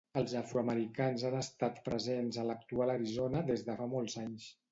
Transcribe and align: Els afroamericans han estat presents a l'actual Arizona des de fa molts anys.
Els 0.19 0.31
afroamericans 0.37 1.25
han 1.29 1.35
estat 1.41 1.77
presents 1.89 2.41
a 2.43 2.47
l'actual 2.49 2.95
Arizona 2.97 3.47
des 3.53 3.65
de 3.71 3.79
fa 3.83 3.91
molts 3.95 4.17
anys. 4.27 4.51